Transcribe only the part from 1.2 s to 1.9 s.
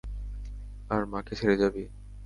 ছেড়ে যাবি?